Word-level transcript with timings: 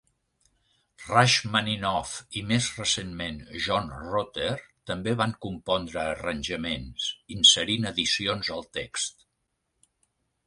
Rachmaninoff 1.07 2.13
i, 2.39 2.41
més 2.51 2.69
recentment, 2.77 3.37
John 3.65 3.91
Rutter 4.13 4.49
també 4.91 5.13
van 5.19 5.35
compondre 5.47 6.01
arranjaments, 6.05 7.09
inserint 7.37 7.89
adicions 7.91 8.51
al 8.57 8.65
text. 8.79 9.27